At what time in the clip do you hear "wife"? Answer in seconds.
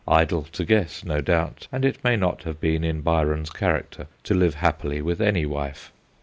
5.45-5.91